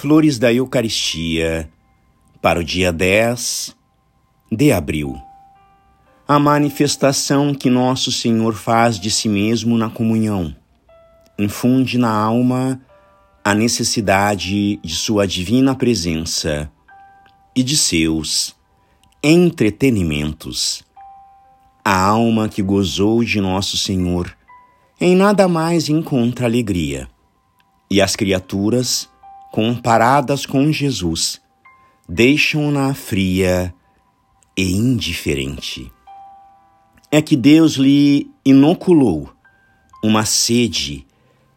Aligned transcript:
Flores 0.00 0.38
da 0.38 0.50
Eucaristia 0.50 1.70
para 2.40 2.58
o 2.58 2.64
dia 2.64 2.90
10 2.90 3.76
de 4.50 4.72
abril. 4.72 5.14
A 6.26 6.38
manifestação 6.38 7.52
que 7.52 7.68
Nosso 7.68 8.10
Senhor 8.10 8.54
faz 8.54 8.98
de 8.98 9.10
si 9.10 9.28
mesmo 9.28 9.76
na 9.76 9.90
comunhão 9.90 10.56
infunde 11.38 11.98
na 11.98 12.10
alma 12.10 12.80
a 13.44 13.52
necessidade 13.54 14.78
de 14.78 14.94
Sua 14.94 15.26
divina 15.26 15.74
presença 15.74 16.72
e 17.54 17.62
de 17.62 17.76
seus 17.76 18.56
entretenimentos. 19.22 20.82
A 21.84 22.06
alma 22.06 22.48
que 22.48 22.62
gozou 22.62 23.22
de 23.22 23.38
Nosso 23.38 23.76
Senhor 23.76 24.34
em 24.98 25.14
nada 25.14 25.46
mais 25.46 25.90
encontra 25.90 26.46
alegria, 26.46 27.06
e 27.90 28.00
as 28.00 28.16
criaturas 28.16 29.09
comparadas 29.50 30.46
com 30.46 30.70
Jesus, 30.72 31.40
deixam-na 32.08 32.94
fria 32.94 33.74
e 34.56 34.72
indiferente. 34.72 35.90
É 37.10 37.20
que 37.20 37.36
Deus 37.36 37.74
lhe 37.74 38.30
inoculou 38.44 39.32
uma 40.02 40.24
sede 40.24 41.06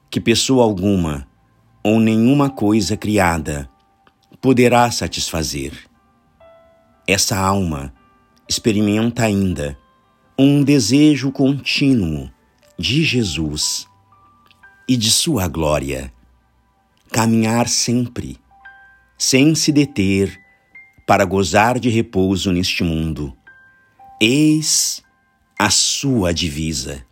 que 0.09 0.19
pessoa 0.19 0.63
alguma 0.63 1.27
ou 1.83 1.99
nenhuma 1.99 2.49
coisa 2.49 2.97
criada 2.97 3.69
poderá 4.41 4.89
satisfazer. 4.91 5.73
Essa 7.07 7.37
alma 7.37 7.93
experimenta 8.47 9.23
ainda 9.23 9.77
um 10.37 10.63
desejo 10.63 11.31
contínuo 11.31 12.29
de 12.77 13.03
Jesus 13.03 13.87
e 14.87 14.97
de 14.97 15.11
sua 15.11 15.47
glória 15.47 16.11
caminhar 17.13 17.69
sempre, 17.69 18.39
sem 19.19 19.53
se 19.53 19.71
deter, 19.71 20.35
para 21.05 21.23
gozar 21.25 21.79
de 21.79 21.87
repouso 21.87 22.51
neste 22.51 22.83
mundo. 22.83 23.37
Eis 24.19 25.03
a 25.59 25.69
sua 25.69 26.33
divisa. 26.33 27.05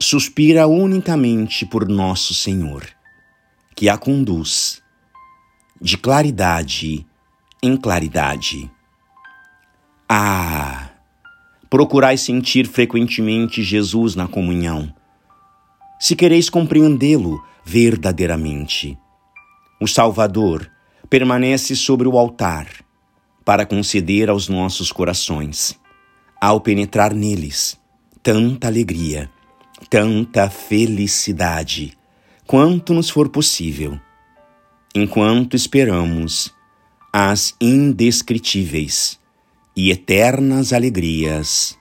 Suspira 0.00 0.66
unicamente 0.66 1.66
por 1.66 1.86
nosso 1.86 2.32
Senhor, 2.32 2.86
que 3.74 3.90
a 3.90 3.98
conduz 3.98 4.82
de 5.78 5.98
claridade 5.98 7.06
em 7.62 7.76
claridade. 7.76 8.70
Ah! 10.08 10.88
Procurai 11.68 12.16
sentir 12.16 12.66
frequentemente 12.66 13.62
Jesus 13.62 14.14
na 14.14 14.26
comunhão. 14.26 14.90
Se 15.98 16.14
quereis 16.14 16.50
compreendê-lo, 16.50 17.42
verdadeiramente. 17.64 18.98
O 19.80 19.86
Salvador 19.86 20.70
permanece 21.08 21.74
sobre 21.74 22.06
o 22.06 22.18
altar 22.18 22.68
para 23.44 23.64
conceder 23.64 24.28
aos 24.28 24.48
nossos 24.48 24.90
corações, 24.90 25.78
ao 26.40 26.60
penetrar 26.60 27.14
neles, 27.14 27.78
tanta 28.22 28.66
alegria, 28.66 29.30
tanta 29.88 30.50
felicidade, 30.50 31.96
quanto 32.46 32.92
nos 32.92 33.08
for 33.08 33.28
possível, 33.28 33.98
enquanto 34.94 35.54
esperamos 35.54 36.52
as 37.12 37.54
indescritíveis 37.60 39.18
e 39.76 39.90
eternas 39.90 40.72
alegrias 40.72 41.78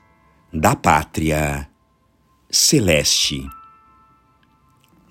da 0.54 0.76
pátria 0.76 1.68
celeste. 2.50 3.46